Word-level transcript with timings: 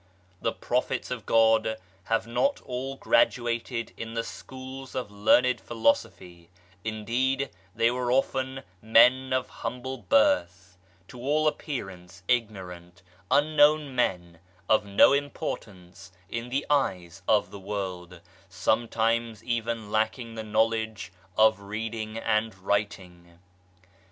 The 0.41 0.51
Prophets 0.51 1.11
of 1.11 1.27
God 1.27 1.77
have 2.05 2.25
not 2.25 2.59
all 2.61 2.95
graduated 2.95 3.93
in 3.95 4.15
the 4.15 4.23
schools 4.23 4.95
of 4.95 5.11
learned 5.11 5.61
Philosophy; 5.61 6.49
indeed 6.83 7.51
they 7.75 7.91
were 7.91 8.11
often 8.11 8.63
men 8.81 9.31
of 9.31 9.47
humble 9.61 9.99
birth, 9.99 10.75
to 11.09 11.21
all 11.21 11.47
appearance 11.47 12.23
ignorant, 12.27 13.03
POWER 13.29 13.39
OF 13.41 13.45
THE 13.45 13.49
HOLY 13.51 13.51
SPIRIT 13.51 13.89
153 13.89 13.91
unknown 13.91 13.95
men 13.95 14.39
of 14.67 14.85
no 14.85 15.13
importance 15.13 16.11
in 16.27 16.49
the 16.49 16.65
eyes 16.71 17.21
of 17.27 17.51
the 17.51 17.59
world; 17.59 18.21
sometimes 18.49 19.43
even 19.43 19.91
lacking 19.91 20.33
the 20.33 20.41
knowledge 20.41 21.11
of 21.37 21.59
reading 21.59 22.17
and 22.17 22.57
writing. 22.57 23.37